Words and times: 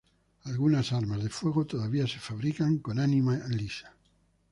Algunas 0.45 0.93
armas 0.93 1.21
de 1.21 1.29
fuego 1.29 1.67
todavía 1.67 2.07
se 2.07 2.17
fabrican 2.17 2.79
con 2.79 2.97
ánima 2.97 3.35
lisa. 3.49 3.93